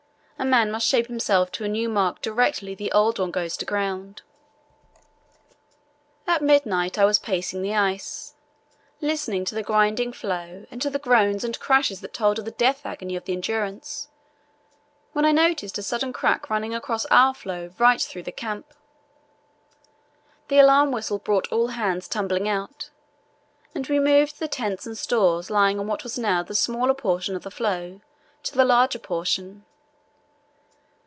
[0.39, 3.63] A man must shape himself to a new mark directly the old one goes to
[3.65, 4.23] ground.
[6.25, 8.33] At midnight I was pacing the ice,
[9.01, 12.49] listening to the grinding floe and to the groans and crashes that told of the
[12.49, 14.07] death agony of the Endurance,
[15.13, 18.73] when I noticed suddenly a crack running across our floe right through the camp.
[20.47, 22.89] The alarm whistle brought all hands tumbling out,
[23.75, 27.35] and we moved the tents and stores lying on what was now the smaller portion
[27.35, 28.01] of the floe
[28.41, 29.65] to the larger portion.